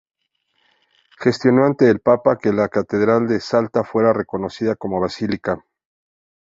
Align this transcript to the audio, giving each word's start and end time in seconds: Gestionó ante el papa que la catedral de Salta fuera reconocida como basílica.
Gestionó 1.19 1.63
ante 1.65 1.87
el 1.87 1.99
papa 1.99 2.39
que 2.39 2.51
la 2.51 2.69
catedral 2.69 3.27
de 3.27 3.39
Salta 3.39 3.83
fuera 3.83 4.13
reconocida 4.13 4.73
como 4.75 4.99
basílica. 4.99 5.63